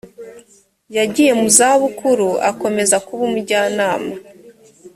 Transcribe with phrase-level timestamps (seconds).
[0.97, 4.11] yagiye muzabukuru akomeza kuba umujyanama